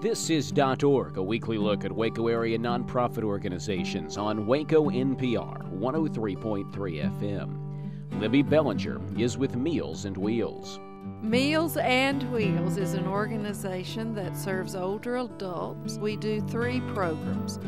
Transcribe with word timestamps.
This 0.00 0.30
is 0.30 0.50
.org, 0.82 1.18
a 1.18 1.22
weekly 1.22 1.58
look 1.58 1.84
at 1.84 1.92
Waco 1.92 2.28
area 2.28 2.58
nonprofit 2.58 3.22
organizations 3.22 4.16
on 4.16 4.46
Waco 4.46 4.88
NPR 4.88 5.70
103.3 5.78 6.72
FM. 7.20 8.18
Libby 8.18 8.40
Bellinger 8.40 8.98
is 9.18 9.36
with 9.36 9.56
Meals 9.56 10.06
and 10.06 10.16
Wheels. 10.16 10.80
Meals 11.20 11.76
and 11.76 12.22
Wheels 12.32 12.78
is 12.78 12.94
an 12.94 13.06
organization 13.06 14.14
that 14.14 14.38
serves 14.38 14.74
older 14.74 15.18
adults. 15.18 15.98
We 15.98 16.16
do 16.16 16.40
three 16.48 16.80
programs. 16.94 17.58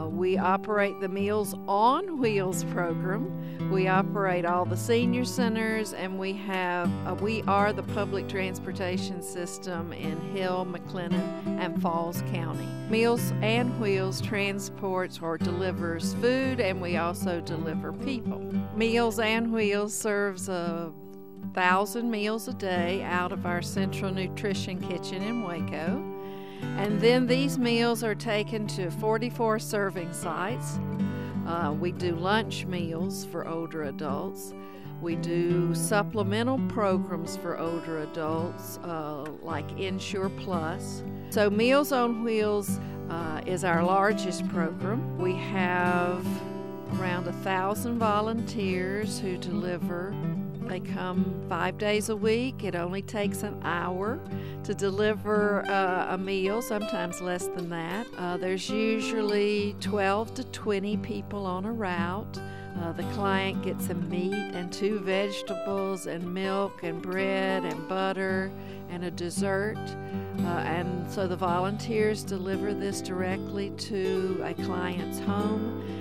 Uh, 0.00 0.08
we 0.08 0.38
operate 0.38 0.98
the 1.00 1.08
Meals 1.08 1.54
on 1.66 2.18
Wheels 2.18 2.64
program. 2.64 3.70
We 3.70 3.88
operate 3.88 4.44
all 4.44 4.64
the 4.64 4.76
senior 4.76 5.24
centers, 5.24 5.92
and 5.92 6.18
we 6.18 6.32
have 6.32 6.90
uh, 7.06 7.14
we 7.14 7.42
are 7.42 7.72
the 7.72 7.82
public 7.82 8.28
transportation 8.28 9.22
system 9.22 9.92
in 9.92 10.18
Hill, 10.34 10.66
McLennan, 10.66 11.58
and 11.60 11.80
Falls 11.82 12.22
County. 12.32 12.66
Meals 12.88 13.32
and 13.42 13.78
Wheels 13.80 14.20
transports 14.20 15.20
or 15.20 15.36
delivers 15.36 16.14
food, 16.14 16.60
and 16.60 16.80
we 16.80 16.96
also 16.96 17.40
deliver 17.40 17.92
people. 17.92 18.38
Meals 18.74 19.18
and 19.18 19.52
Wheels 19.52 19.94
serves 19.94 20.48
a 20.48 20.92
thousand 21.54 22.10
meals 22.10 22.48
a 22.48 22.54
day 22.54 23.02
out 23.02 23.32
of 23.32 23.44
our 23.44 23.60
central 23.60 24.12
nutrition 24.12 24.80
kitchen 24.80 25.22
in 25.22 25.42
Waco. 25.42 26.19
And 26.62 27.00
then 27.00 27.26
these 27.26 27.58
meals 27.58 28.02
are 28.02 28.14
taken 28.14 28.66
to 28.68 28.90
44 28.90 29.58
serving 29.58 30.12
sites. 30.12 30.78
Uh, 31.46 31.74
we 31.78 31.92
do 31.92 32.14
lunch 32.14 32.66
meals 32.66 33.24
for 33.26 33.46
older 33.46 33.84
adults. 33.84 34.54
We 35.00 35.16
do 35.16 35.74
supplemental 35.74 36.58
programs 36.68 37.36
for 37.36 37.58
older 37.58 38.02
adults 38.02 38.78
uh, 38.78 39.24
like 39.42 39.70
Ensure 39.78 40.28
Plus. 40.28 41.02
So, 41.30 41.48
Meals 41.48 41.90
on 41.90 42.22
Wheels 42.22 42.78
uh, 43.08 43.40
is 43.46 43.64
our 43.64 43.82
largest 43.82 44.46
program. 44.48 45.18
We 45.18 45.34
have 45.34 46.26
around 46.98 47.26
a 47.26 47.32
thousand 47.32 47.98
volunteers 47.98 49.18
who 49.18 49.38
deliver 49.38 50.14
they 50.70 50.78
come 50.78 51.44
five 51.48 51.78
days 51.78 52.10
a 52.10 52.16
week. 52.16 52.62
It 52.62 52.76
only 52.76 53.02
takes 53.02 53.42
an 53.42 53.60
hour 53.64 54.20
to 54.62 54.72
deliver 54.72 55.68
uh, 55.68 56.14
a 56.14 56.18
meal, 56.18 56.62
sometimes 56.62 57.20
less 57.20 57.48
than 57.48 57.68
that. 57.70 58.06
Uh, 58.16 58.36
there's 58.36 58.70
usually 58.70 59.74
12 59.80 60.34
to 60.34 60.44
20 60.44 60.96
people 60.98 61.44
on 61.44 61.64
a 61.64 61.72
route. 61.72 62.38
Uh, 62.80 62.92
the 62.92 63.02
client 63.14 63.64
gets 63.64 63.88
a 63.88 63.94
meat 63.94 64.32
and 64.32 64.72
two 64.72 65.00
vegetables 65.00 66.06
and 66.06 66.32
milk 66.32 66.84
and 66.84 67.02
bread 67.02 67.64
and 67.64 67.88
butter 67.88 68.52
and 68.90 69.04
a 69.04 69.10
dessert. 69.10 69.76
Uh, 70.38 70.62
and 70.64 71.10
so 71.10 71.26
the 71.26 71.36
volunteers 71.36 72.22
deliver 72.22 72.72
this 72.72 73.00
directly 73.00 73.70
to 73.70 74.40
a 74.44 74.54
client's 74.54 75.18
home. 75.18 75.99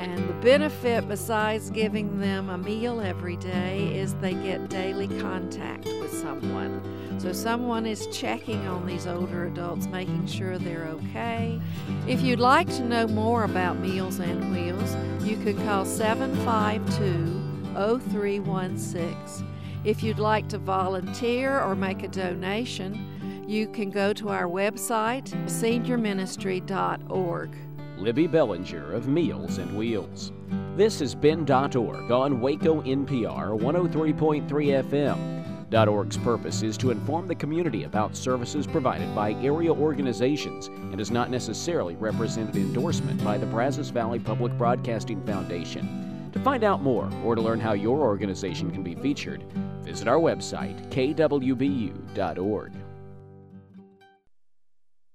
And 0.00 0.26
the 0.26 0.32
benefit, 0.34 1.08
besides 1.08 1.70
giving 1.70 2.20
them 2.20 2.48
a 2.48 2.56
meal 2.56 3.02
every 3.02 3.36
day, 3.36 3.98
is 3.98 4.14
they 4.14 4.32
get 4.32 4.70
daily 4.70 5.08
contact 5.20 5.84
with 5.84 6.10
someone. 6.10 6.80
So, 7.18 7.34
someone 7.34 7.84
is 7.84 8.06
checking 8.06 8.66
on 8.66 8.86
these 8.86 9.06
older 9.06 9.44
adults, 9.44 9.88
making 9.88 10.26
sure 10.26 10.56
they're 10.56 10.86
okay. 10.86 11.60
If 12.08 12.22
you'd 12.22 12.40
like 12.40 12.68
to 12.76 12.82
know 12.82 13.08
more 13.08 13.44
about 13.44 13.78
Meals 13.78 14.20
and 14.20 14.50
Wheels, 14.50 14.96
you 15.22 15.36
can 15.36 15.62
call 15.66 15.84
752 15.84 17.74
0316. 17.74 19.46
If 19.84 20.02
you'd 20.02 20.18
like 20.18 20.48
to 20.48 20.56
volunteer 20.56 21.60
or 21.60 21.74
make 21.74 22.02
a 22.02 22.08
donation, 22.08 23.44
you 23.46 23.66
can 23.66 23.90
go 23.90 24.14
to 24.14 24.30
our 24.30 24.46
website, 24.46 25.28
seniorministry.org. 25.44 27.56
Libby 28.00 28.26
Bellinger 28.26 28.92
of 28.92 29.08
Meals 29.08 29.58
and 29.58 29.76
Wheels. 29.76 30.32
This 30.74 31.02
is 31.02 31.14
been 31.14 31.40
.org 31.50 32.10
on 32.10 32.40
Waco 32.40 32.80
NPR 32.80 33.60
103.3 33.60 34.48
FM. 34.48 35.88
.org's 35.88 36.16
purpose 36.16 36.62
is 36.62 36.78
to 36.78 36.90
inform 36.90 37.28
the 37.28 37.34
community 37.34 37.84
about 37.84 38.16
services 38.16 38.66
provided 38.66 39.14
by 39.14 39.32
area 39.34 39.70
organizations 39.70 40.68
and 40.68 40.98
is 40.98 41.10
not 41.10 41.30
necessarily 41.30 41.94
represented 41.96 42.56
endorsement 42.56 43.22
by 43.22 43.36
the 43.36 43.44
Brazos 43.44 43.90
Valley 43.90 44.18
Public 44.18 44.56
Broadcasting 44.56 45.22
Foundation. 45.26 46.30
To 46.32 46.40
find 46.40 46.64
out 46.64 46.82
more 46.82 47.10
or 47.22 47.34
to 47.34 47.42
learn 47.42 47.60
how 47.60 47.74
your 47.74 47.98
organization 47.98 48.70
can 48.70 48.82
be 48.82 48.94
featured, 48.94 49.42
visit 49.82 50.08
our 50.08 50.18
website 50.18 50.88
kwbu.org. 50.88 52.72